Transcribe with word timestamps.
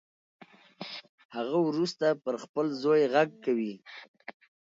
هغه 1.35 1.57
وروسته 1.67 2.05
پر 2.23 2.35
خپل 2.43 2.65
زوی 2.81 3.01
غږ 3.13 3.29
کوي 3.45 3.73